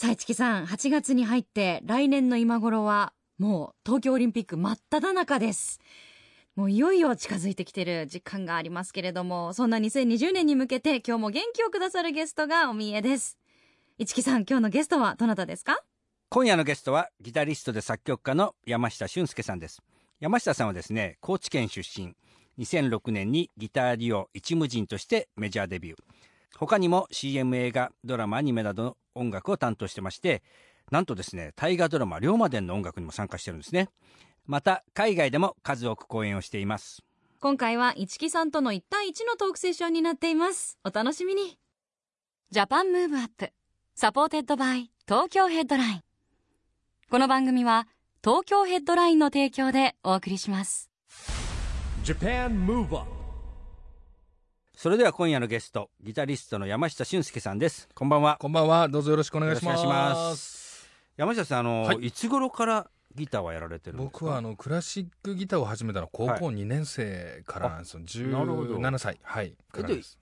[0.00, 5.78] さあ、市木さん、8月に入って、来年の今頃は、もう、東京オリンピック真っ只中です。
[6.56, 13.36] もういよいよ近づいてきてる実感がありますけれども、そんな2020年に向けて今日も元気をくださるゲストがお見えです。
[13.98, 15.76] 市木さん、今日のゲストはどなたですか？
[16.30, 19.82] 今夜のゲストはギタリストで作曲家の山下俊介さんです
[20.18, 22.14] 山下さんはですね高知県出身
[22.58, 25.96] 2006年にギターデュオ一無人としてメジャーデビュー
[26.56, 30.42] 他にも CM 映画ドラマアニメなどの音楽を担当してまして
[30.90, 33.88] なんとですね大河ドラマ「龍馬伝」の音楽にも参加してるんですね。
[34.46, 37.04] また海外でも数多く公演をしています。
[37.38, 40.78] 今回は市木さんとの1対1のトークセッションになっています。
[40.84, 41.58] お楽しみに。
[42.50, 43.52] Japan Move Up
[43.94, 46.02] supported by 東京ヘッドライン。
[47.08, 47.86] この番組は
[48.24, 50.90] 東京ヘッドラインの提供でお送りします。
[52.04, 53.19] JAPAN MOVE UP
[54.80, 58.88] それでは今夜のゲストギタリストの山下俊介さんですこんばんはこんばんは。
[58.88, 60.88] どうぞよろしくお願いします。
[61.18, 64.18] 山下さんあの、はいい、つ頃からギターはやられてるんですか？
[64.20, 68.28] 僕はあのクラシックギターを始めたのは高校2年生からなんですよ。
[68.28, 69.20] なるほど17歳。
[69.22, 69.54] はい。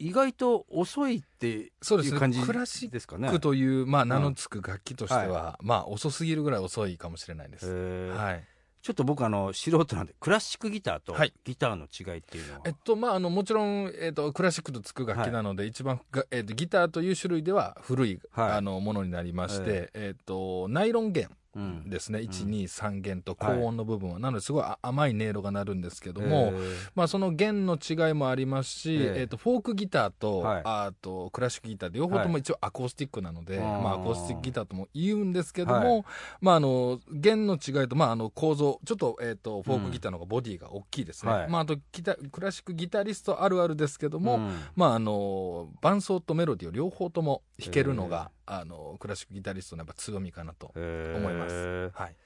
[0.01, 3.31] 意外と遅いってそうですいう感じクラシッですかね。
[3.31, 7.73] クという、まあ、名の付く楽器としては、はまあ、遅すぎるぐらい遅いかもしれないです。
[7.73, 8.45] はい。
[8.83, 11.33] ちょっと僕あの素人なんでクラシックギターとはい。
[11.45, 18.51] ギターの違いっていうのは、えっと、まあ、あの、もちろん、えっと、クラシックと付く楽器なので、一番が、えっと、ギターという種類では古い、はい。
[18.53, 21.29] あの、ものになりまして、えっと、ナイロン弦。
[21.55, 21.89] うん。
[21.91, 22.23] ですね、ん。
[22.23, 26.91] 1、2、3弦とはい高音の部分は、なのですごいあ甘い音色が鳴るんですけどへも、ー。
[26.95, 29.21] まあ、その弦の違いもありますし、ええ。
[29.21, 30.63] えーとフォークギターと,、はい。
[30.65, 36.05] あとクラシックギター両方とも一応アコースティックなので、はいまあ、アコースティックギターとも言うんですけども、はい。
[36.41, 41.49] まあ、あの弦の違いと、まあ、あの構造ちょっと,、えー、とフォークギターの方がボディが大きいですね、はい。
[41.49, 44.59] まあ、あとギタクラシックギタリストあるあるですけども、うん。
[44.77, 51.91] まあ、あの伴奏とメロディーを両方とも弾けるのが、あのクラシックギタリストのやっぱ強みかなと思います。
[51.95, 52.17] はい。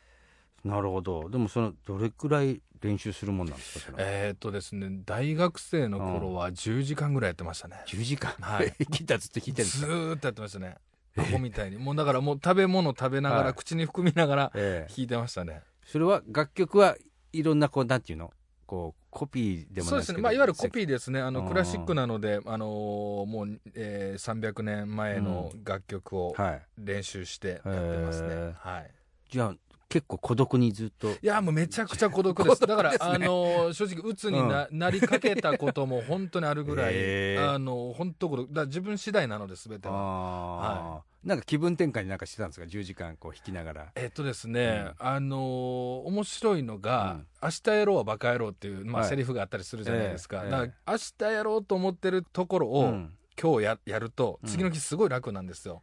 [0.65, 1.28] なるほど。
[1.28, 7.77] でもそのどれくらい練習するもんなんですかえーっとですね、大学生の頃は10時間ぐらいやってましたね。
[7.87, 8.72] 10時間、はい。
[8.91, 9.84] ギターずっと弾いてるず
[10.16, 10.77] っとやってましたね。
[11.16, 11.78] アホみたいに。
[11.78, 13.54] もうだからもう食べ物食べながら、はい。
[13.54, 15.62] 口に含みながらええ弾いてましたね。
[15.84, 16.97] それは楽曲は
[17.33, 18.33] いろんなこうなんていうの？
[18.72, 20.19] こうコピーでもそうですね。
[20.22, 21.21] まあいわゆるコピーですね。
[21.21, 28.28] あのうんクラシックなので、あのーもう、えー、300年前の楽曲をはい練習してやってますね。
[28.31, 28.91] へーはい。
[29.28, 29.55] じゃあ
[29.91, 32.60] 結構孤独にずっといやもうめちゃくちゃ孤独です。
[32.66, 38.49] だから、あのー正直鬱にな,、なりかけたことも本当にあるぐらい、 あのー本当孤独。
[38.50, 39.94] だ自分次第なので全ては。
[39.94, 43.93] あーなんか気分転換になんかしてたんですか？10時間こう弾きながら。
[43.94, 47.49] えっとですね、あのー面白いのが、うん。
[47.49, 49.10] 明日やろうはバカ野郎っていう、まあ、はい。
[49.10, 50.43] セリフがあったりするじゃないですか。
[50.44, 53.12] ええだから、明日やろうと思ってるところを、うん。
[53.41, 54.49] 今日ややると、うん。
[54.49, 55.83] 次の日すごい楽なんですよ。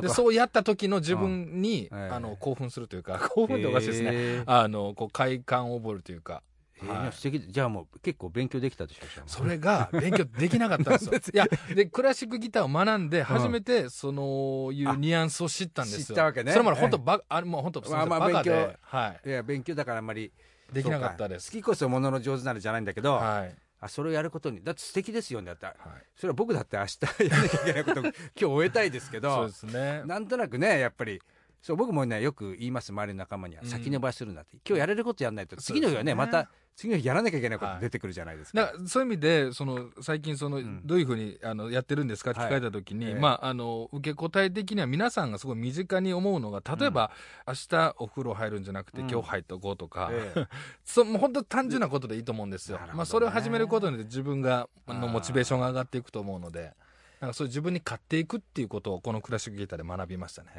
[0.00, 0.14] で、か。
[0.14, 1.98] そうやった時の自分に、うん。
[1.98, 2.10] ええ。
[2.10, 4.44] あの、興奮するというか、 興奮っておかしいですね。
[4.46, 6.42] あの、こう、快感を覚えるというか。
[6.82, 11.12] へーはい素敵じゃあもう結構勉強できたでしょそれが勉強できなかったんですよ。
[11.32, 16.06] いや、で、クラシックギターを学んで、初めて、その、いうニュアンスを知ったんですよ。
[16.06, 19.28] 知ったわけねそれまで本当バカ、あれもう本当、すみませんまあまあバカで勉強、はい。
[19.28, 20.32] いや勉強だからあんまり
[20.72, 23.54] できなかったです好きこそものの上手なるじゃないんだけど、はい。
[23.80, 25.76] あそれをやることにだって素敵ですよねだってはい。
[26.16, 30.02] それは僕だって明日やらなきゃいけないことを今日終えたいですけそうどですね。
[30.06, 31.20] なんとなくねやっぱり
[31.62, 33.68] そう僕もねよく言います周りの仲間にはうん。
[33.68, 35.56] 先延ばしするなって、今日やれることやらないと。
[35.56, 37.80] 次の日はねねまた次の日やらなきゃいけないことはい。
[37.80, 40.84] 出てくるじゃないですか、だからそういう意味でその最近その、ん。
[40.84, 43.14] どういうふうにあのやってるんですかって聞かれた時に、はい。
[43.14, 43.20] ええ。
[43.20, 47.12] まああの受け答え的には皆さんがすごい身近に思うのが例えば、
[47.46, 49.10] 明日お風呂入るんじゃなくて、うん。
[49.10, 50.46] 今日入っとこうとか、ええ。
[50.84, 52.78] そうもう本当単純なことでいいと思うんですよ。
[52.78, 52.86] ね。
[52.92, 56.72] まあそれを始めることによって自分があのモチベーションが上がっていくと思うので
[57.20, 60.50] なんかそういう自分に勝っていくっていうことをこのクラシックギターで学びましたね。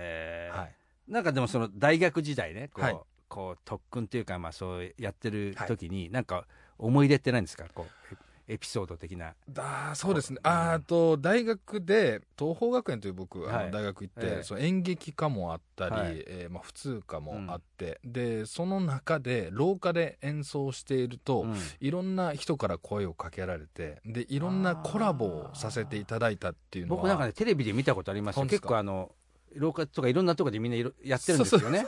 [0.53, 0.75] はい
[1.07, 2.99] なんかでもその大学時代ねこう,、はい。
[3.27, 6.45] こう特訓というかまあそうやってる時に、なんか
[6.77, 7.65] 思い出ってないんですか？
[7.73, 8.15] こう
[8.45, 9.33] エピソード的な。
[9.49, 10.51] だそうですね、うん。
[10.51, 13.65] あーと大学で東邦学園という僕、あはい。
[13.67, 14.43] の大学行って、ええ。
[14.43, 16.23] その演劇科もあったり、はい。
[16.27, 21.55] えーまあ、普通科もあって、でその中で廊下で演奏していると、うん。
[21.79, 27.01] いろんな人から声をかけられてでいろんなコラボをさせていただいたっていうのは。
[27.01, 28.45] 僕なんかねテレビで見たことありますよ。
[28.45, 29.09] 結構あの
[29.55, 31.85] 廊下とかいろんなところでみんないろやってるんですよね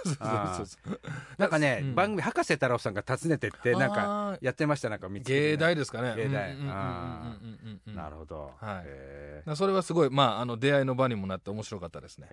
[1.38, 12.27] なんかね、うん番組博士太郎さんが訪ねてってなんかやってましたなんか見つけね芸大ですかね芸大なるほど、はいそれはすごい、まあ、あの出会いの場にもなって面白かったですね。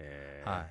[0.44, 0.67] は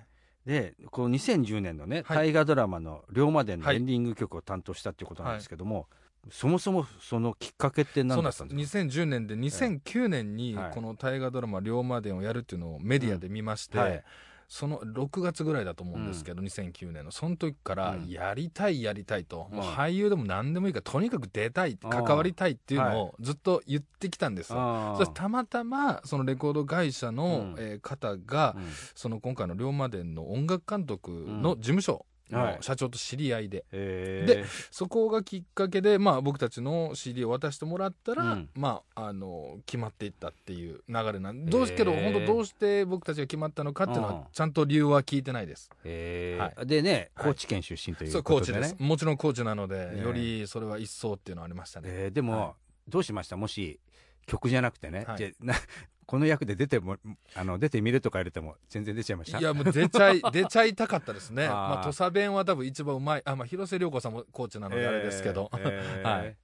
[0.45, 5.87] い、でこの2010年のね、はい大河ドラマの「龍馬伝」のエンディング曲を担当したっていうことなんですけども、
[6.29, 13.99] そもそもそのきっかけってそうなんです何だったんですか2010年で2009年にこの大河ドラマ「龍馬伝」をやるっていうのをメディアで見まして、うん
[14.51, 17.11] その6月ぐらいだと思うんですけど、2009年の。
[17.11, 18.09] その時からうん。
[18.09, 19.57] やりたいやりたいと、うん。
[19.59, 24.59] もう俳優でも何でもいいからとにかく出たい関わりたいっていうのをずっと言ってきたんですよ。
[24.59, 24.97] あー。
[24.97, 27.55] そしてたまたまそのレコード会社の、うん。
[27.59, 28.63] えー方が、うん。
[28.93, 38.49] その今回の龍馬伝の音楽監督の事務所はいの社長と知り合いで、でそこがきっかけで、まあ、僕たちの CD を渡してもらったら、うん。
[38.55, 44.15] まあ、あの決まっていったっていう流れなんでどうしけど本当どうして僕たちが決まったのかっていうのうん。
[44.15, 45.69] はちゃんと理由は聞いてないです。
[45.83, 47.27] はでねはい。
[47.29, 48.59] 高知県出身といそううことでね。
[48.59, 48.83] コーチです。
[48.83, 50.01] もちろんコーチなので、ね。
[50.01, 51.89] よりそれは一層っていうのはありましたね。
[51.91, 52.53] えーでも、は
[52.87, 53.37] どうしました？
[53.37, 53.79] もし
[54.25, 55.17] 曲じゃなくてね、はい。
[55.17, 55.53] じゃな
[56.11, 56.97] この役で出ても
[57.35, 59.39] あの出てみるとか入れても全然出ちゃいました。
[59.39, 61.47] いやもう出ちゃい 出ちゃいたかったですね。
[61.47, 63.21] まあ土佐弁は多分一番うまい。
[63.23, 66.03] あまあ広瀬涼子さんもコーチなのであれですけど、えー。
[66.19, 66.35] はい。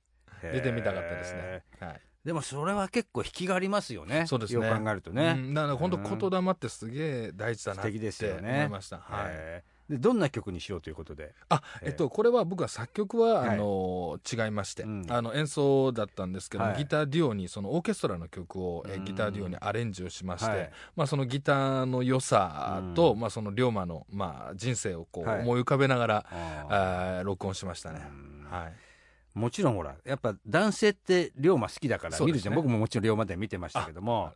[0.42, 1.64] 出てみたかったですね。
[1.82, 2.02] はい。
[2.24, 4.26] でもそれは結構引きがありますよね。
[4.26, 4.66] そうですね。
[4.66, 5.54] よく考えるとね、うん。
[5.54, 5.98] だから本当
[6.30, 8.66] 言霊ってすげえ大事だなって思ね。
[8.68, 9.00] いました。
[9.00, 9.64] はい。
[9.90, 11.34] えーでどんな曲にしようということで？
[11.50, 13.50] あ、えっと、これは僕は作曲は、はい。
[13.52, 15.06] あの違いまして、うん。
[15.10, 16.78] あの演奏だったんですけど、はい。
[16.78, 20.72] ギターデュオにそのオーケストラの曲を、えギターデュオにアレンジをしまして、はい。
[20.96, 23.20] まあ、そのギターの良さと、うん。
[23.20, 25.42] まあ、その龍馬の、まあ、人生をこうはい。
[25.42, 26.26] 思い浮かべながら、
[26.70, 28.06] あ録音しましたね。
[28.10, 28.48] うん。
[28.50, 28.74] はい、
[29.38, 34.32] もちろんほらやっぱ男性って龍馬好きだから見るじゃん、僕ももちろん龍馬で見てましたけども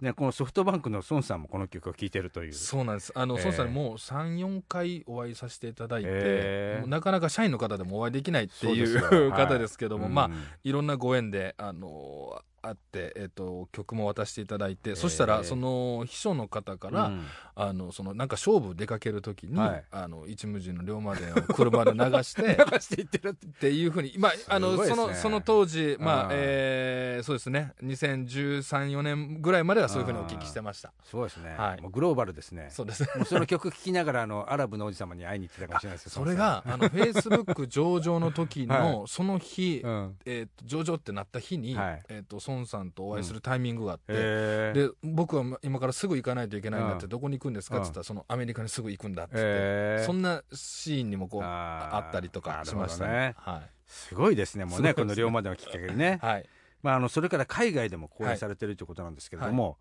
[0.00, 2.52] ね、このソフトバンクの孫さんもこの曲を聴いてるという。
[2.52, 3.12] そうなんです。
[3.14, 9.46] あの、えー孫さんにもう3、4回お会いさせていただいて、えーなかなか社員の方でもお会いできないっていようはい。
[9.46, 17.22] 方ですけども、まあうん、いろんなご縁で、あのあって、えっと曲も渡していただいて、ーそしたらその秘書の方から、うん。
[17.56, 19.84] あのそのなんか勝負出かける時に、はい。
[19.90, 24.86] あの一無人の龍馬伝を車で流して 流していってるっていうふうに、まあ、あのね。
[24.86, 27.72] そのその当時、まあうんえーそうですね。
[27.82, 30.92] 2013、4年ぐらいまではそういうふうにお聞きしてました。
[31.04, 31.80] すごいですね、はい。
[31.80, 32.68] もうグローバルですね。
[32.70, 33.02] そうです。
[33.02, 40.16] ねもうその曲聴きながらあのアラブの王子様に会いに行ってたかもしれないですよ それが、あの、フェイスブック上場の時の、 はその日、うん。
[40.24, 42.02] えっ、と、上場ってなった日に、はい。
[42.08, 44.88] えっ、と、孫さんとお会いするタイミングがあって、えー。
[44.88, 47.08] で、僕は今からすぐ行かないといけないんだって、うん。
[47.10, 50.06] どこに行くんですかって言ったら、そのアメリカにすぐ行くんだって言って、えー。
[50.06, 53.34] そんなシーンにもこう、あったりとかしましたね。
[53.38, 54.94] ほはすごいですねもうねね。
[54.94, 56.26] この龍馬でのきっかけにね、い。
[56.26, 56.48] はい。
[56.82, 59.78] まあ、あのそれから海外でも公演されてるということなんですけれども、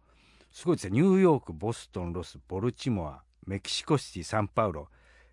[0.52, 4.88] すごいですねニューヨークボストンロスボルチモアメキシコシティサンパウロ、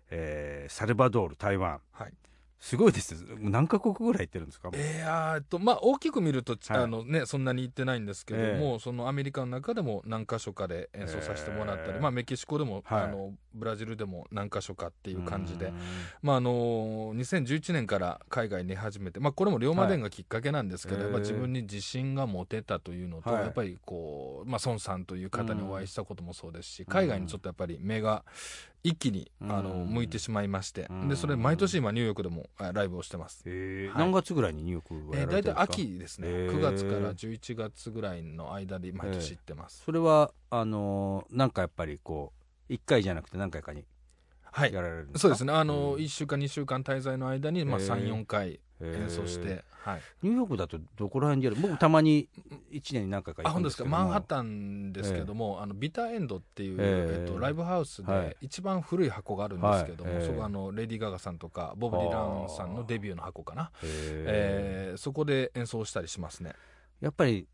[0.09, 1.79] えーサルバドール台湾。
[1.91, 2.13] はい。
[2.61, 3.15] すごいです。
[3.39, 6.83] 何カ国ぐらい行ってるんですか、えー、っと、まあ、大きく見ると、はい。
[6.83, 13.03] あのね、そんなに行ってないんですけども、えそのアメリカの中でも何箇所かで演奏させてもらったり、えーまあ、メキシコでも、はい。
[13.05, 15.65] あの、ブラジルでも何箇所かっていう感じで。
[15.65, 15.73] うん、
[16.21, 21.11] まあ、あの2011年から海外に出始めて、まあ、これも龍馬伝がきっかけなんですけど、はい。
[21.11, 23.41] やっぱ自分に自信が持てたというのと、はい。
[23.41, 26.85] やっぱりこう、まあ、孫さんという方にお会いしたこともそうですし、ん。
[26.85, 28.23] 海外にちょっとやっぱり目が
[28.83, 29.51] 一気に、うん。
[29.51, 31.07] あの向いてしまいまして、うん。
[31.09, 33.43] でそれ毎年今ニューヨークでもあライブをしてます。
[33.95, 39.83] 何月ぐらいにニューヨークはやえー、大体られてるんですか、秋ですね、へー9月から11月ぐらいの間で毎年行ってます。
[39.85, 42.33] それはあのーなんかやっぱりこ
[42.69, 43.85] う1回じゃなくて何回かに
[44.51, 44.73] はい。
[45.15, 46.01] そうですね、あの、うん。
[46.01, 47.87] 1週間、2週間滞在の間に、まあ、へー。
[47.87, 50.01] 3、4回演奏して、はい。
[50.21, 51.61] ニューヨークだとどこら辺でやる？
[51.61, 52.29] 僕たまに
[52.71, 53.97] 1年に何回か行くんですけども。
[53.97, 57.21] マンハッタンですけども、あのビターエンドっていう、ええ。
[57.21, 58.29] えっと、ライブハウスはい。
[58.29, 60.21] で一番古い箱があるんですけども、はい。
[60.21, 60.27] ええ。
[60.27, 66.53] そこあの、レディー・ガガさんとか、ボブ・ディランさんのデビューの箱かな、えーそこで演奏したりしますね。
[66.99, 67.47] やっぱり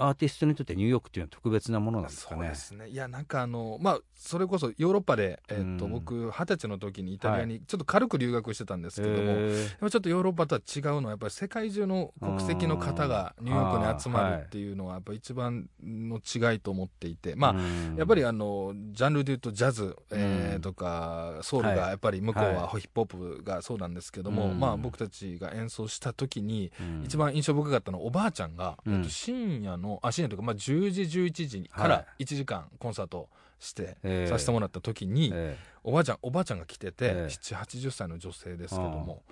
[0.00, 2.40] アーティストにとってニューヨークっていうのは特別なものなんですかね。
[2.40, 2.88] そうですね。
[2.88, 5.92] いや、なんかあの、まあ、それこそヨーロッパで、えっと、うん。
[5.92, 9.60] 僕、二十歳の時にイタリアにちょっと軽く留学してたんですけども、へー。
[9.62, 17.96] やっぱちょっとヨーロッパとは違うのは、やっぱり世界中の国籍の方がニューヨークに集まるっていうのは、やっぱ一番の違いと思っていて、まあ、うん。
[17.96, 20.60] やっぱりあの、ジャンルで言うとジャズ、えーうん。
[20.60, 21.90] とか、ソウルがはい。
[21.90, 24.60] やっぱり向こうははヒップホップがそうなんですけども、うん。
[24.60, 27.02] まあ僕たちが演奏した時に、うん。
[27.04, 28.94] 一番印象深かったのはおばあちゃんが、うん。
[28.96, 33.28] えっと深夜の、あ、深夜というか、まあ10時、11時かはら1時間コンサート
[33.58, 37.12] して、えーさせてもらった時に、えおばあちゃん、おばあちゃんが来てて、ええ。
[37.26, 39.22] 7、80歳の女性ですけども、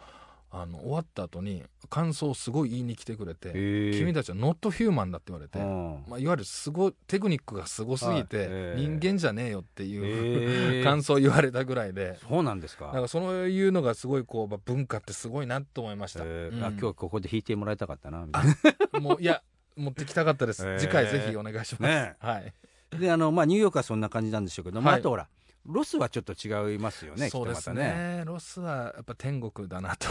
[0.51, 12.19] あの終わった後に感想をすごい言いに来てくれて君たちはノットヒューマンだって言われて、うんまあ、いわゆるすごいテクニックがすごすぎて、人間じゃねえよっていう、 感想を言われたぐらいで。
[12.27, 12.93] そうなんですか。
[12.93, 16.29] なんかそういうのがすごいこう、まあ文化ってすごいなと思いました、うん。
[16.29, 18.45] えーあ今日ここで弾いてもらいたかったなみたい
[18.95, 19.01] な。
[19.01, 19.43] もういや
[19.79, 22.17] 持ってきたかったです、次回ぜひお願いします、ね。
[22.19, 22.53] はい。
[22.99, 25.01] であの、まあ、ニューヨークはそんな感じなんでしょうけど、まあ、はい。
[25.01, 25.29] あとほら
[25.67, 28.23] ロスはちょっと違いますよねそうですきっとまたね。
[28.25, 30.09] ロスはやっぱ天国だなと。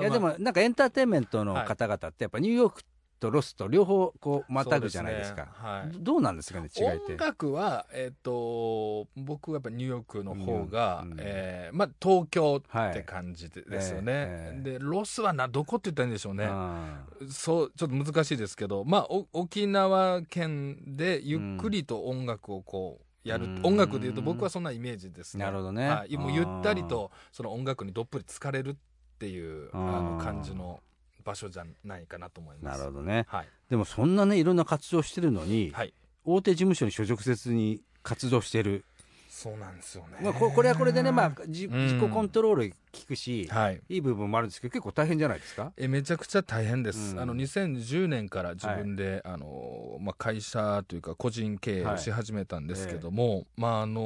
[0.00, 2.82] いやでもなんかエンターテインメントの方々ってやっぱニューヨーク
[3.20, 5.42] とロスと両方こうまたぐじゃないですか。
[5.42, 5.92] ねはい。
[5.92, 7.12] どどうなんですかね違いって。
[7.14, 16.46] 音楽は、えっと僕はやっぱニューヨークの方が、うんえーまあ、東京はいって感じでですよね、ええでロスはなどこって言ったらいいんでしょうね。
[16.48, 23.60] あそうちょっと難しいですけど、まあ、お沖縄県でゆっくりと音楽をこうやる、うん。
[23.64, 25.44] 音楽でいうと僕はそんなイメージですね。
[25.44, 25.88] なるほどね。
[25.88, 28.74] はい、もうゆったりとその音楽にどっぷり疲れるっ
[29.18, 30.80] ていうあの感じの
[31.24, 32.78] 場所じゃないかなと思いーます。
[32.78, 33.24] なるほどね。
[33.28, 38.84] はい、でもそんなねいろんな活動してるのに、はい、大手事務所に所属せずに活動してる、
[39.28, 43.80] そうなんですよね、まあ、ここれはこれでね、まあ、自己コントロール効くし、はい。
[43.88, 45.72] いい部分もあるんですけど結構大変じゃないですか？
[45.76, 47.20] えめちゃくちゃ大変です、うん。
[47.20, 54.02] あの2010年から自分で、あのまあ、会社というか個人経営をし始めたんですけども、まああの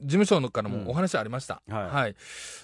[0.00, 1.86] 事務所のからもお話ありました、うんはい。
[1.88, 2.16] はい。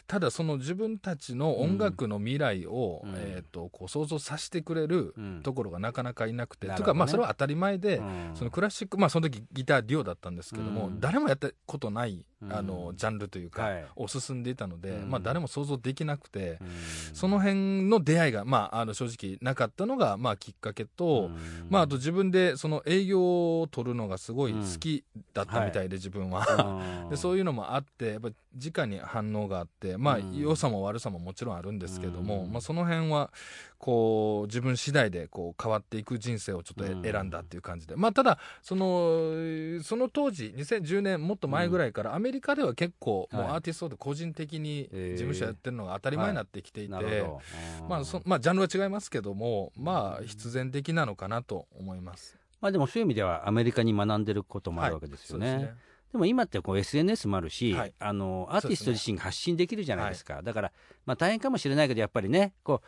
[0.07, 3.15] ただその自分たちの音楽の未来を、うん。
[3.17, 5.41] えー、とこう想像させてくれるうん。
[5.43, 6.85] ところがなかなかいなくて、なるほどね。
[6.85, 8.31] というかまあそれは当たり前で、うん。
[8.35, 11.01] そのクラシックまあその時ギターデュオだったんですけども、うん。
[11.01, 13.85] 誰もやったことないうんあのジャンルというか、はい。
[13.97, 15.11] を進んでいたので、うん。
[15.11, 16.69] まあ誰も想像できなくて、うん。
[17.13, 21.37] その辺の出会いが、まあ、あの正直なかったのが、まあ、きっかけと、うん。
[21.69, 25.05] まあ、あと自分でその営業を取るのがすごい好き
[25.35, 27.07] だったみたいで、自分は。
[27.11, 30.39] でそういうのもあってやっぱ直に反応があってまあうん。
[30.39, 32.53] 良さも悪さももちろんあるんですけども、うん。
[32.53, 33.31] まあ、その辺は
[33.81, 43.51] こう自分次第でこう変わっていく人生をちょっと選んだっていう感じで、まあ、ただそのその当時2010年もっと前ぐらいからアメリカでは結構もうはい。
[43.53, 45.11] アーティストで個人的にえー。
[45.13, 47.25] 事務所やってるのが当たり前になってきていて、
[47.89, 52.37] まあそまあ、ジャンルは違いますけども、まあ、必然的なのかなと思います。
[52.61, 55.55] まあでもそういう意味ではアメリカに学んでることもあるわけですよね。
[55.55, 55.75] はい。
[56.13, 57.95] でも今ってこう SNS もあるし、はい。
[57.99, 60.73] あのアーティスト自身が発信できるじゃないですか、だから、
[61.07, 62.87] まあ、大変かもしれないけどやっぱりねこう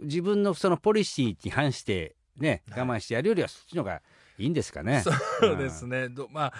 [0.00, 2.80] 自分のそのポリシーに反して、ね、はい。
[2.80, 4.02] 我慢してやるよりはそっちの方が
[4.38, 5.02] いいんですかね。
[5.40, 6.52] そうですね、どまあ、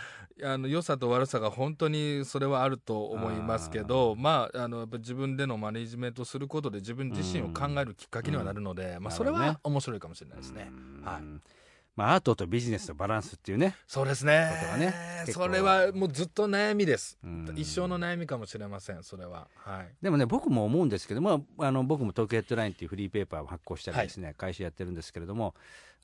[0.44, 10.70] あの良さと悪さが本当にそれはあると思いますけど、まあ、あのやっぱ自分でのマネジメントすることで自分自身を考えるきっかけにはなるので、まあ、それは面白いかもしれないですね。
[10.70, 11.04] うん。
[11.04, 11.22] はい
[11.94, 14.50] まあ、アートとビジネスのバランスっていうね、そうですね。
[14.78, 14.94] ね
[15.30, 17.52] それはもうずっと悩みです、うん。
[17.54, 19.49] 一生の悩みかもしれません、それは。
[19.56, 19.94] はい。
[20.00, 25.54] でもね、僕も思うんですけど、まあ、あの僕も東京ヘッドラインっていうフリーペーパーを発行したりですね、会社やってるんですけれども、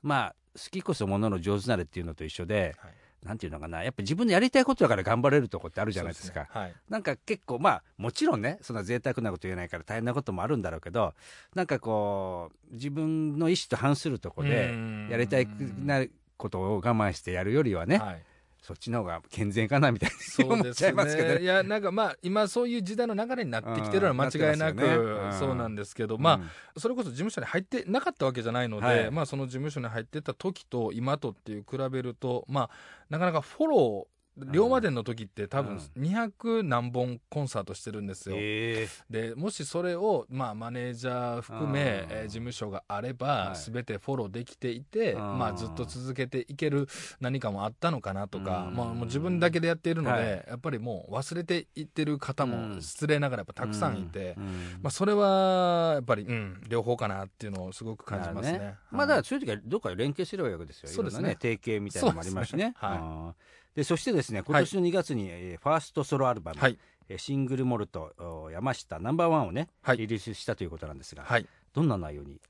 [0.03, 6.41] まあ、好きこそものの上手なれっていうのと一緒で、はいなんていうのかな、やっぱ自分のやりたいことだから頑張れるとこってあるじゃないですか。
[6.41, 6.47] ね。
[6.51, 6.75] はい。
[6.89, 11.13] なんか結構、まあ、もちろんね、そんな贅沢なこと言えないから大変なこともあるんだろうけど、
[11.53, 15.07] なんかこう、自分の意思と反するとこでう、ん。
[15.09, 15.47] やりたい
[15.85, 16.05] な
[16.37, 18.23] ことを我慢してやるよりはね、はい
[18.61, 21.35] そっちの方が健全かなみたいにそう思っちゃいますけどね。
[21.35, 21.41] ね。
[21.41, 32.69] いや、なんかまあ、今そういう時代の流れになってきてるのは間違いなうんなねそうなんですけど、まあ、うんそれこそ事務所に入ってなかったわけじゃないので、はいまあその事務所に入ってた時と今とっていう比べると、まあ、
[33.09, 38.35] なかなかフォロー、龍馬伝の時って多分200何本コンサートしてるんですよ。
[38.37, 38.87] え。
[39.09, 41.77] でもしそれを、まあ、マネージャー含め、うん。
[42.11, 43.55] えー事務所があれば、はい。
[43.55, 45.39] すべてフォローできていて、うん。
[45.39, 46.87] まあ、ずっと続けていける
[47.19, 48.75] 何かもあったのかなとか、うん。
[48.75, 50.45] まあ、もう自分だけでやっているので、はい。
[50.47, 52.75] やっぱりもう忘れていってる方うん。
[52.75, 54.43] も失礼ながらやっぱたくさんいて、うん。
[54.81, 58.51] まあ、それはやっぱり、うん、両方かなっていうのをすごく感じますね。
[58.53, 60.89] なるはいまあだからそういう時はどっかで連携すればいいわけですよ。
[60.89, 61.37] そうですね。
[61.41, 62.57] 提携みたいなのもありますしね。
[62.57, 62.73] すね。
[62.75, 66.77] はいでそしてですね今年の2月に、えーファーストソロアルバム、はい。
[67.07, 69.97] えーシングルモルトお山下ナンバーワンをね、はい。
[69.97, 71.47] リリースしたということなんですが、はい。
[71.73, 72.41] どんな内容に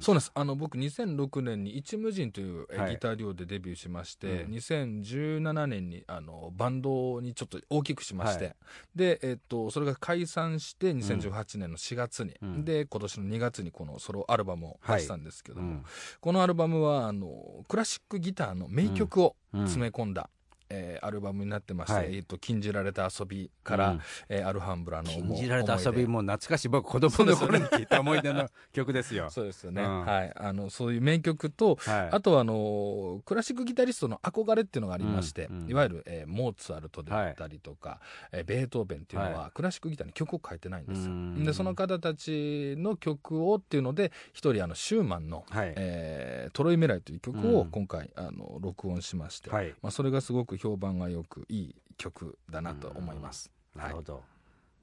[0.00, 0.32] そうです。
[0.34, 4.54] あの僕2006年に一無人というギターデュオでデビューしまして、うん。
[4.54, 8.54] 2017年にあのバンドにちょっと大きくしまして、はい。
[8.96, 12.64] で、えっと、それが解散して2018年の4月に、うん。
[12.64, 15.84] で今年の2月にこのソロアルバムを出したんですけども、うん。
[16.20, 19.60] このアルバムはあのクラシックギターの名曲をうん。
[19.64, 20.30] 詰め込んだ、
[20.72, 22.16] えーアルバムになってまして、はい。
[22.16, 24.00] えーと禁じられた遊びから、うん。
[24.28, 26.68] えーアルハンブラの禁じられた遊びもも懐かしい。
[26.68, 29.28] 僕子供の頃に聞いた思い出の曲ですよ。
[29.30, 30.04] そうですよね、うん。
[30.04, 32.08] はい、あのそういう名曲と、はい。
[32.12, 38.00] あとはあのクラシックギタリストの憧れっていうのがありまして、うんうんいわゆる、えーモーツァルトであったりとか、
[38.32, 41.12] えーベートーベンっていうのは、はクラシックギターに曲を書いてないんですよ。
[41.12, 41.44] うん。
[41.44, 45.72] でその方たちの曲をっていうので一人あのシューマンの、はい。
[45.76, 47.56] えートロイメライ」という曲うん。
[47.56, 49.74] を今回、あの録音しまして、はい。
[49.82, 53.50] まあ、それがすごく評判がよくいい曲だなと思います。
[53.74, 54.22] なるほど、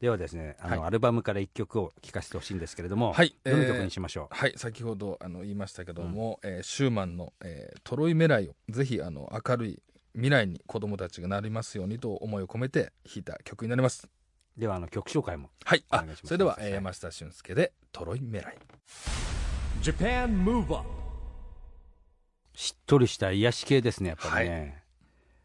[0.02, 0.88] ではですねあの、はい。
[0.88, 3.34] アルバムから一曲を聴かせてほしいんですけれども、はい。
[3.44, 4.54] どのえー曲にしましょう、はい。
[4.58, 9.82] 先ほどあの言いましたけども、えーシューマンの、えートロイメライ」をぜひあの明るい
[10.14, 14.10] 未来に子供たちがなりますようにと思いを込めて弾いた曲になります。
[14.58, 16.28] ではあの曲紹介もはい、あお願いします。
[16.28, 16.66] それでは、はい。
[16.68, 18.58] えー山下俊介で「トロイメライ」
[19.82, 20.86] Japan Move Up
[22.54, 24.79] しっとりした癒し系ですねやっぱりね、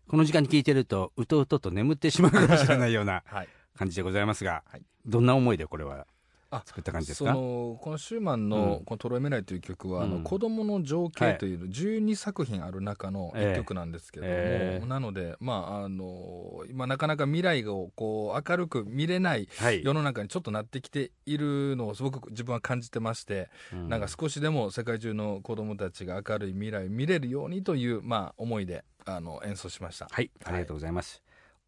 [0.08, 4.82] この時間に聴いてるとうとうとと眠ってしまうかもしれないようなはい、感じでございますが、はい。
[5.06, 6.06] どんな思いでこれはあ
[6.64, 7.32] 作った感じですそか？
[7.34, 10.10] のこのシューマンのうん「このトロイメライ」という曲は、あうん。
[10.10, 14.86] の子供の情景という12作品ある中の1曲なんですけれども、ええ。
[14.86, 19.82] なので、まあ、あの今なかなか未来をこう明るく見れないはい。
[19.84, 23.88] 世の中にちょっとなってきているのをすごく自分は感じてまして、うん。
[23.88, 30.08] なんか少しでも世界中の子供たちが明るい未来を見れるようにという、まあ、思いであの演奏しました。
[30.10, 31.23] はい、ありがとうございます。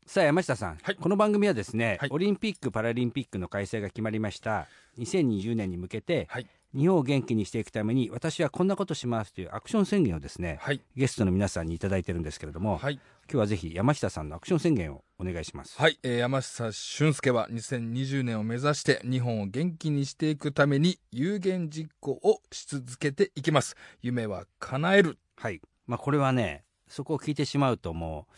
[0.06, 12.94] さあ山下さん、はいこの番組はですね、はいオリンピック・パラリンピックの開催が決まりました2020年に向けて、はい日本を元気にしていくために私はこんなことしますというアクション宣言をですね、はい、ゲストの皆さんにいただいてるんですけれども、はい
[13.28, 15.80] 今日はぜひ山下さんのアクション宣言をお願いします。
[15.80, 23.74] はい、えー山下俊介は2020年を目指して日本を元気にしていくために有言実行をし続けていきます。
[24.02, 25.18] 夢は叶える。
[25.36, 25.60] はい。
[25.86, 28.34] まあこれはね、そこを聞いてしまうともう、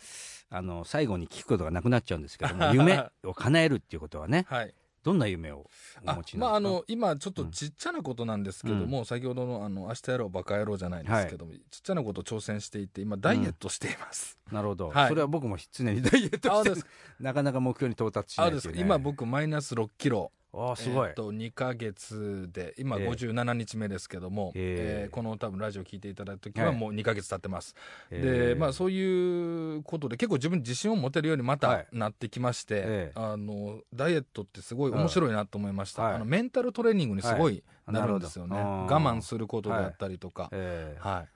[0.49, 4.73] あの、最後に聞くことがなくなっちゃうんですけども、 夢を叶えるっていうことはね、はい。
[5.01, 5.69] どんな夢をお
[6.07, 6.37] あ持ちなんですか？
[6.39, 14.37] まああの今ちょっとちっちゃなことなんですけども、先ほどのあの明日やろうバカ野郎じゃないですけども、ちっちゃなことを挑戦していて今ダイエットしています。
[14.51, 15.07] なるほど、はい。
[15.07, 16.87] それは僕も常にダイエットして
[17.23, 18.71] なかなか目標に到達しなあいね、です。
[18.75, 20.33] 今僕マイナス6キロ。
[20.53, 26.75] ああすごい、えーと2ヶ月で今ええ57日目ですけども、えええーこの多分ラジオ聞いていただいた時ははい。
[26.75, 27.75] もう2ヶ月経ってます、
[28.09, 28.53] えー。
[28.53, 31.87] でまあそういうことで結構自分に自信を持てるようにまはたい。
[31.91, 33.19] なってきまして、ええ。
[33.19, 36.15] あのダイエットってすごい面白いなと思いました、はい。
[36.15, 37.93] あのメンタルトレーニングにすごいはい。
[37.93, 41.27] なるんですよね、我慢することであったりとか、えーはい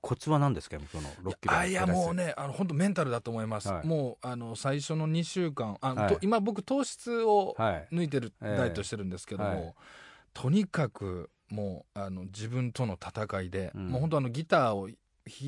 [0.00, 3.86] コツは何ですかその6キロあいやもうねあの本当メンタルだと思います、はい。
[3.86, 9.74] もうあの最初の2週間あ、はいと今僕糖質をはい抜いてる、ええダイエットしてるんですけども、はい
[10.32, 14.96] とにかくもうあの自分との戦いで、うんもう本当あのギターを弾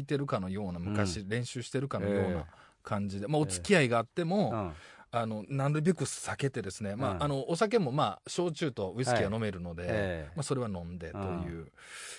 [0.01, 2.47] いてるかのような昔、練習してるかのようええな
[2.83, 4.73] 感じで、まあ、お付き合いがあっても、うん
[5.11, 7.23] あのなるべく避けてですね、まあうん。
[7.23, 9.87] あのお酒もまあ焼酎とウイスキーは飲めるので、え
[10.29, 10.33] え。
[10.37, 11.69] まあ、それは飲んでという、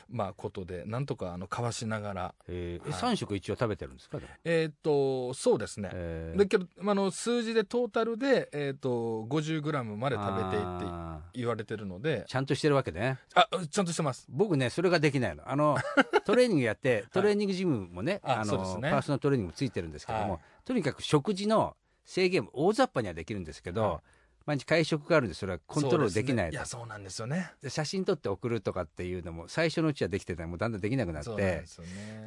[0.10, 2.36] まあ、ことでなんとかあの交わしながら。
[2.47, 4.19] えーえはい3食一応食べてるんですか？
[4.43, 12.21] えーっとそうですね、えーだけどあの数字でトータルで、えー、と 50g まで食べていってあ言われてるので。
[12.21, 13.19] ーちゃんとしてるわけね。
[13.36, 14.25] あちゃんとしてます。
[14.30, 15.49] 僕ねそれができないの。
[15.49, 15.78] あの
[16.25, 18.89] トレーニングやってトレーニングジムもね、ああのね。
[18.91, 20.41] パーソナルトレーニングもついてるんですけども、はい。
[20.65, 21.75] とにかく食事の
[22.10, 24.00] 制限も大雑把にはできるんですけど、はい。
[24.45, 27.52] 毎日会食があるんでそれはコントロールできないねいやそうなんですよね。
[27.62, 31.30] で写真撮って送るとかっていうのも最初のうちはできてたのもだんだんできなくなって。
[31.36, 31.65] ね。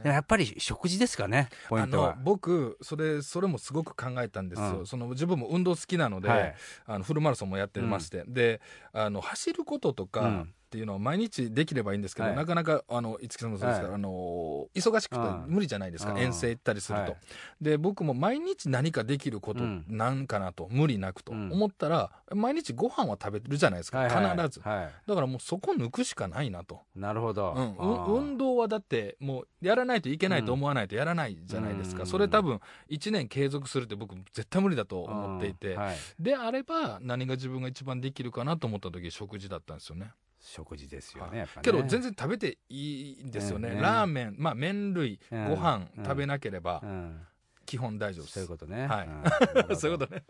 [0.04, 1.48] やっぱり食事ですかね？
[1.68, 2.12] ポイントは。
[2.12, 2.22] あの。
[2.22, 4.86] 僕それそれもすごく考えたんですよ、うん。
[4.86, 6.54] その自分も運動好きなので、はい。
[6.86, 8.60] あのフルマラソンもやってまして、で
[8.92, 12.36] あの走ることとかうんっていうのは毎日できればいいんですけど、はい。
[12.36, 14.00] なかなかあの五木さんもそうですけど、はい。
[14.00, 15.44] あの忙しくてうん。
[15.48, 16.18] 無理じゃないですか、うん。
[16.18, 17.16] 遠征行ったりすると、はい。
[17.60, 19.84] で僕も毎日何かできることうん。
[19.86, 21.52] なんかなと、無理なくとうん。
[21.52, 24.60] 思ったら毎日ご飯は食べてるじゃないですか、必ず。
[24.66, 26.80] はだからもうそこ抜くしかないなと。
[26.96, 32.06] い、なるほど、うん、運動はだってもうやらないといけないと思わないとやらないじゃないですか、うん。
[32.06, 35.76] それ多分1年継続するって僕絶対無理だと思っていて、
[36.18, 41.32] であれば何が自分が一番できるかなと思った時食事だったんですよね食事ですよはい。
[41.32, 41.46] ね。
[41.62, 44.34] けど全然食べていいんですよね、うんねラーメン。
[44.36, 45.48] まあ麺類、うん。
[45.50, 46.04] ご飯うん。
[46.04, 47.20] 食べなければうん、
[47.64, 49.08] 基本大丈夫です、そういうことね、はい。
[49.76, 50.24] そういうことね。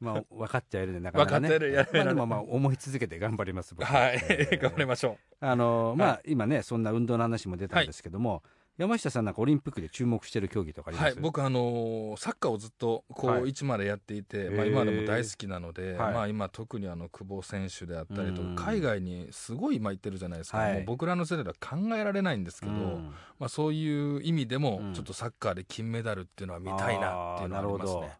[0.00, 1.48] まあ分かっちゃいるんでなかなかね。
[1.48, 4.12] 分かってるやまあでもまあ思い続けて頑張ります僕は。
[4.14, 4.18] い。
[4.28, 8.42] え ー頑張りましょあのまあ、は今ねそんな運動の話も出たんですけども、
[8.78, 11.14] 山下さんなんかオリンピックで注目してる競技とかあります？
[11.14, 13.42] はい、僕、あのーサッカーをずっと高はい。
[13.42, 16.14] 1までやっていて、まあ、へー今でも大好きなので、はい。
[16.14, 20.74] まあ、今、特にあの久保選手であったりと海外にすごい今行ってるじゃないですか、はい。
[20.74, 23.12] もう僕らの世代では考えられないんですけど、うん。
[23.38, 28.18] まあ、そういう意味でもうん、ちょっとサッカーで金メダルっていうのは見たいなっていうのはありますね。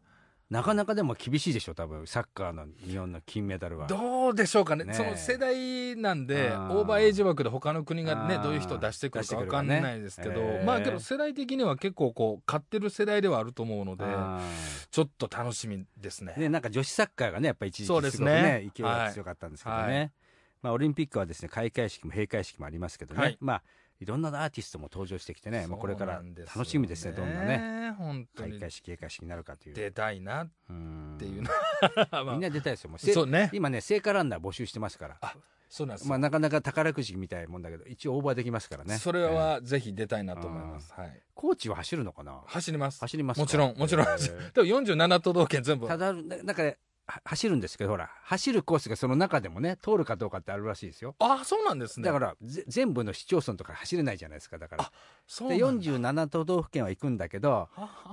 [0.51, 2.07] なかなかでも厳しいでしょ多分。
[2.07, 3.87] サッカーの日本の金メダルは。
[3.87, 4.85] どうでしょうかね。
[4.85, 4.97] ねえ。
[4.97, 14.41] その世代なんで、オーバーエイジ枠で他の国がねどういう人を出してくるか分かんないですけど、えーまあけど世代的には結構こう、勝ってる世代ではあると思うので、あ
[14.91, 16.33] ちょっと楽しみですね。
[16.37, 20.13] ーねなんか女子サッカーがねやっぱ一時期すごくねね勢いが強かったんですけどね、はい。
[20.63, 23.37] まあ、オリンピックはですね開会式も閉会式もありますけどね、はい。
[23.41, 23.63] まあ
[24.01, 26.23] いろんなアーティストも登場してきてね、まあ、これから
[26.55, 27.95] 楽しみですねどんなね。
[27.99, 28.53] 本当に。
[28.53, 29.75] 開会式閉会式になるかという。
[29.75, 31.51] 出たいなっうんていうの。
[32.25, 32.33] まあ。
[32.35, 32.91] みんな出たいですよ。
[32.91, 33.51] もうせそうね。
[33.53, 35.19] 今ね聖火ランナー募集してますから。
[35.21, 35.35] あ
[35.69, 36.11] そうなんですよ。
[36.11, 38.97] まあ、なかなか宝くじみたいなもんだけど一応オーバーできますからね。
[38.97, 42.41] それはぜひ出たいなと思います、はい、コーチは走るのかな？
[42.47, 43.01] 走ります。
[43.01, 43.43] 走りますか？
[43.43, 45.87] もちろんもちろんへーでも47都道府県全部。
[45.87, 46.75] ただななんかねは
[47.25, 51.14] 走るんですけどほら走るコースがその中でもね通るかどうかってあるらしいですよ。
[51.18, 52.07] あそうなんですね。
[52.07, 54.85] だからぜ全部の市町村とか走れないじゃないですかだから。
[54.85, 54.90] で
[55.27, 55.66] そうなんだ。
[55.66, 57.68] 47都道府県は行くんだけど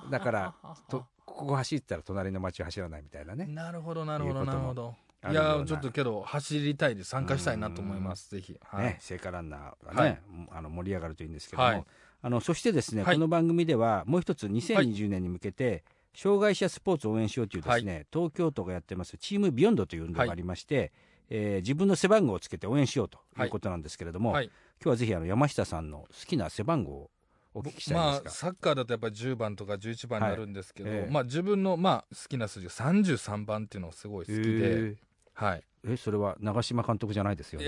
[0.10, 0.54] だから
[0.90, 3.46] とここ走ったら隣の町を走らないみたいなね。
[3.48, 4.96] なるほどなるほどなるほど。
[5.30, 7.10] いやちょっとけど走りたいです。
[7.10, 8.30] 参加したいなと思います。
[8.30, 8.58] ぜひ。
[8.64, 10.22] はい、ね、聖火ランナーがね、はい。
[10.52, 11.84] あの盛り上がるといいんですけども、はい。
[12.22, 13.16] あのそしてですね、はい。
[13.16, 15.84] この番組ではもう一つ2020年に向けて、
[16.16, 20.92] 障害者スポーツを応援しようというですね、東京都がやってますチームビヨンドという運動がありまして、
[21.30, 24.46] えー自分の背番号をつけて応援しようということなんですけれども、はい。
[24.46, 27.12] 今日はぜひあの山下さんの好きな背番号を
[27.56, 31.12] お聞きしたいんまあですが、サッカーだとやっぱり10番とか11番になるんですけど、はいええ。
[31.12, 34.96] まあ自分のまあ好きな数字が33番っていうのがすごい好きで、え
[35.34, 35.60] はい。
[35.60, 37.68] ーえそれは長嶋監督じゃないですよね。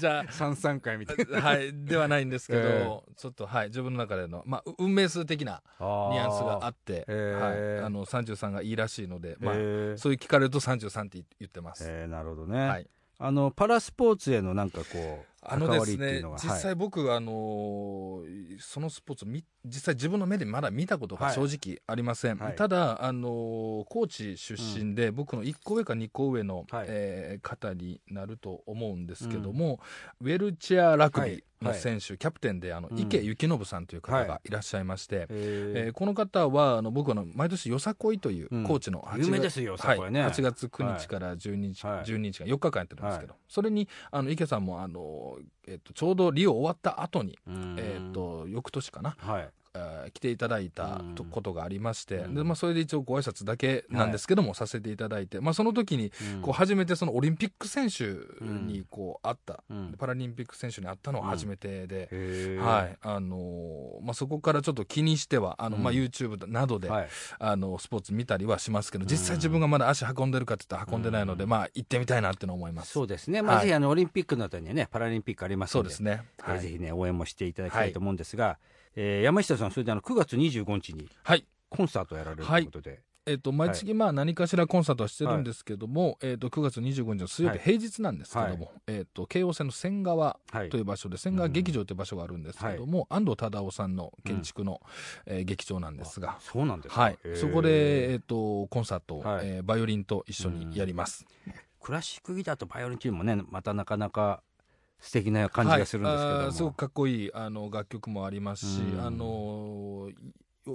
[0.00, 1.38] じゃあ 三三回みたいな。
[1.38, 2.60] あはいではないんですけど、
[3.08, 7.78] えちょっとはい自分の中でのまあう運命数的なニュアンスがあって、ええ。
[7.78, 12.88] はい、あの33がいいらしいので、まあ、えーそういう聞かれると33って言ってます、えーなるほどね、はい。
[13.18, 21.34] あのパラスポーツへのなんかこうあの関ですね実際僕、あのーそのスポーツみ実際自分の目でまだ見たことがはい。
[21.34, 22.54] 正直ありません、はい。
[22.54, 26.86] ただ、あのー高知出身で、僕の1個上か2個上の、はい。
[26.88, 29.80] えー方になると思うんですけども、
[30.20, 32.98] ウェルチェアラグビーの選手、キャプテンであのうん。
[32.98, 34.50] 池幸信さんという方がい。
[34.50, 38.64] らっしゃいまして、ええーこの方はあの僕はあの毎年よさこいといううん。
[38.64, 40.20] 高知の8月,、有名ですよよさこいね。
[40.20, 42.04] はい、8月9日から12日,、はい。
[42.04, 47.76] 12日間4日間やってるんですけど、それにあの池さんもあの、えっとちょうどリオ終わった後に、うん。
[47.78, 52.34] えっと翌年かな、はいえー来ていただいたことがありまして、うん。
[52.34, 58.04] でまあ、それで一応ご挨拶だけなんですけども、させていただいて、まあ、その時にこう初めてそのオリンピック選手
[58.42, 59.94] にこう会った、うん。
[59.96, 62.08] パラリンピック選手に会ったのは初めてで。
[62.10, 62.62] へー。
[62.62, 62.98] はい。
[63.00, 67.08] あのーまあ、そこからちょっと気にしてはあの、まあ、うん YouTube などで、はい。
[67.38, 71.50] あのスポーツ見たりはしますけど実際自分がまだ足運んでるかって言ったら運んでないので、うん。
[71.50, 72.92] まあ行ってみたいなってのは思います。
[72.92, 73.64] そうですね、まあはい。
[73.64, 76.24] ぜひあのオリンピックの後にはねパラリンピックありますのでそうですね。
[76.60, 78.58] ぜひね応援もしていただきたいと思うんですが、
[78.96, 81.44] えー山下さんそれであの9月25日にはい。
[81.70, 87.64] コンサートをやられるということで、えっと毎月まあ何かしらコンサートはしてるんですけども、えっと9月25日の水曜日、はい。
[87.64, 90.68] 平日なんですけども、えっと京王線の仙川はい。
[90.68, 94.80] という場所で仙川劇場という場所があるんですけども、安藤忠雄さんの建築の、
[95.24, 96.32] えー劇場なんですが。
[96.32, 96.36] あ。
[96.40, 97.00] そうなんですか。
[97.00, 97.18] はい。
[97.34, 99.46] そこで、えっとコンサートを、はい。
[99.48, 101.24] えーバイオリンと一緒にやります。
[101.80, 104.42] クラシックギターとバイオリンっていうのもねまたなかなか
[105.02, 109.04] 素敵な感じがするんですけども、はいすごくかっこいいあの楽曲もありますし、うん。
[109.04, 110.10] あの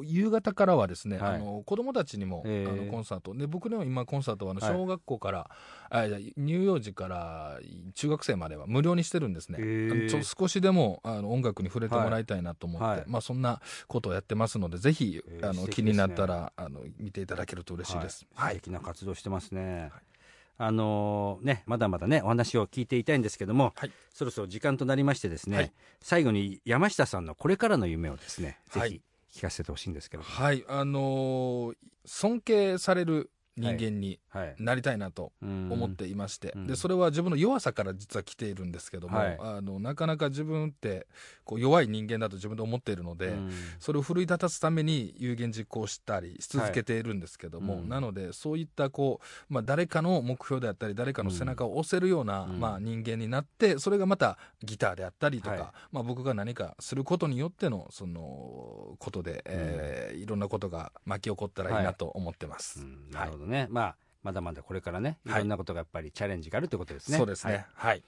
[0.03, 1.35] 夕方からはですね、はい。
[1.35, 2.69] あの子供たちにも、えー。
[2.69, 3.33] あのコンサート。
[3.33, 4.73] で僕でも今コンサートはあのはい。
[4.73, 5.49] 小学校から、
[5.89, 7.57] あじゃあ乳幼児から
[7.93, 10.09] 中学生までは無料にしてるんですね、へー。
[10.09, 12.97] ちょ少しでもあの音楽に触れてもらいたいなと思って、はい。
[12.97, 13.05] はい。
[13.07, 15.69] まあ、そんなことをやってますのでぜひ、えーあのね。
[15.69, 18.27] 気になったらあの見ていただけると嬉しいです。
[18.35, 19.91] はい、素敵な活動してますね。
[20.59, 23.91] あのね、まだまだね、お話を聞いていたいんですけども、はい。
[24.13, 25.71] そろそろ時間となりましてですね、はい。
[26.01, 28.89] 最後に山下さんのこれからの夢をですね、ぜはい。
[28.89, 29.01] ひ
[29.39, 30.35] 聞かせてほしいんですけれども。
[30.35, 30.63] はい。
[30.67, 31.75] あのー
[32.09, 34.55] 尊敬される人間にはい。
[34.59, 36.67] なりたいなと思思っていまして、うん。
[36.67, 39.37] でそれは自分の弱さから実は来ているんですけども、はい。
[39.39, 41.07] あのなかなか自分って
[41.43, 43.35] こう弱い人間だと自分で思っているので、
[43.79, 47.83] それを奮い立たすために有言実行したりし続けているんですけども、はい。
[47.83, 52.59] うんなのでそういったこう、まあ、誰かの目標であったり誰かの背中を押せるような、うん。
[52.59, 55.61] まあ、人間になってそれがまたギターであったりとか、はい。
[55.91, 62.81] まあ、僕が何かすることによってのそのことで、えーいろんなことが巻き起こったらいいなと思ってます。
[62.81, 63.09] うん。
[63.11, 63.67] なるほどね。
[63.69, 65.39] まあ、まだまだこれからね、いはい。
[65.39, 67.17] ろんなことがやっぱりチャレンジがあるということですね。
[67.17, 67.65] そうですね、はい。
[67.75, 68.03] はい。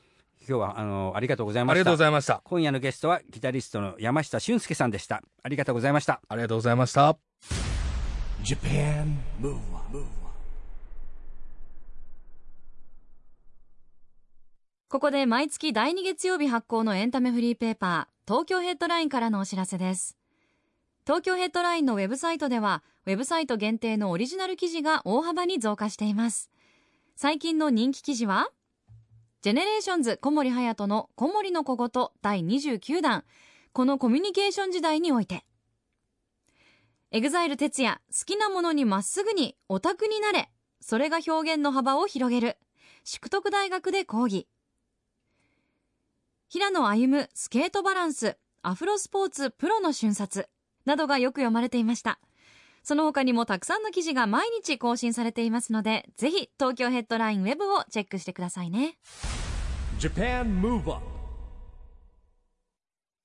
[0.48, 1.72] 今日はあのありがとうございました。
[1.72, 2.42] ありがとうございました。
[2.44, 5.22] 今夜のゲストはギタリストの山下俊介さんでした。
[5.44, 6.22] ありがとうございました。
[6.28, 7.18] ありがとうございました。
[8.44, 10.06] Japan Move Up
[14.92, 20.19] ここで毎月第2月曜日発行のエンタメフリーペーパー東京ヘッドラインからのお知らせです
[21.10, 26.52] 東京ヘッドラインのウェブサイトではウェブサイト限定のオリジナル記事が大幅に増加しています。
[27.16, 28.52] 最近の人気記事は
[29.42, 31.90] GENERATIONS 小森隼人の小森の小言
[32.22, 33.24] 第29弾。
[33.74, 35.46] このコミュニケーション時代において。
[37.10, 40.52] EXILE 哲也好きなものにまっすぐにオタクになれ。
[40.80, 42.60] それが表現の幅を広げる。
[43.04, 44.48] 淑徳大学で講義。
[46.50, 48.38] 平野歩夢スケートバランス。
[48.62, 50.48] アフロスポーツプロの瞬殺。
[50.90, 52.20] などがよく読まれていました。
[52.84, 58.98] その他にもたくさんの記事が毎日更新されていますのでぜひ東京ヘッドラインウェブをチェックしてくださいね。
[60.00, 61.02] Japan Move Up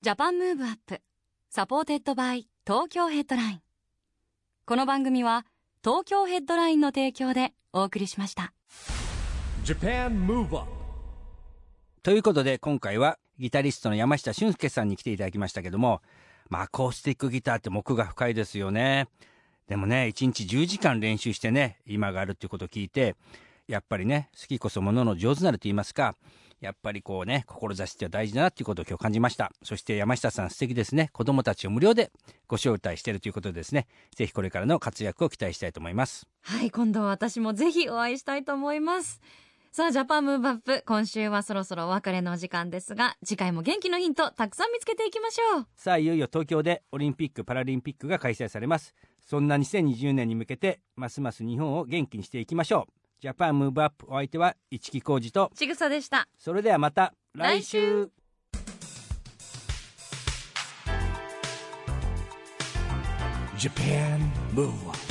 [0.01, 1.01] Japan Move Up
[1.49, 3.61] supported by 東京ヘッドライン
[4.65, 5.45] この番組は
[5.83, 8.53] 東京ヘッドラインの提供でお送りしました。
[9.63, 10.67] Japan Move Up
[12.03, 16.01] ということで今回はギタリストの山下俊介さんに来ていただきましたけども
[16.49, 19.07] まあアコースティックギターって奥が深いですよね。
[19.67, 23.15] でもね1日10時間練習してね今があるっていうことを聞いて
[23.67, 26.15] やっぱりね好きこそものの上手なると言いますか
[26.61, 29.51] やっぱりこうね志って大事だなっていうことを今日感じました。
[29.63, 31.09] そして山下さん素敵ですね。
[31.13, 32.11] 子供たちを無料で
[32.47, 33.87] ご招待してるということでですね。
[34.15, 36.27] ぜひこれからの活躍を期待したいと思います。
[36.41, 39.21] はい今度は私もぜひお会いしたいと思います。
[39.75, 45.67] さあジャパンムーブアップ今週はそろそろお別れのお時間ですが次回も元気のヒントたくさん見つけていきましょう。
[45.75, 48.95] さあいよいよ東京でオリンピック・パラリンピックが開催されます。
[49.19, 52.93] そんな2020年に向けてますます日本を元気にしていきましょう。
[53.19, 56.25] ジャパンムーブアップお相手は市木浩二とちぐさでした。
[56.37, 58.09] それではまた来来週。
[63.57, 64.21] 週 Japan
[64.53, 65.04] Move Up